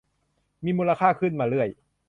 [0.63, 1.69] มีมูลค่าขึ้นมาเรื่อย